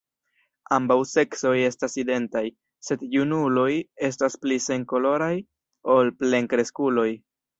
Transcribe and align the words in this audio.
Ambaŭ 0.77 0.95
seksoj 1.09 1.51
estas 1.65 1.97
identaj, 2.03 2.41
sed 2.87 3.03
junuloj 3.17 3.67
estas 4.09 4.39
pli 4.45 4.57
senkoloraj 4.69 5.31
ol 5.97 6.13
plenkreskuloj. 6.23 7.09